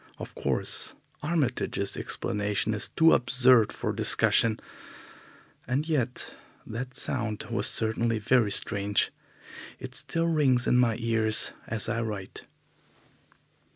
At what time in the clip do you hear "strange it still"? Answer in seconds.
8.49-10.25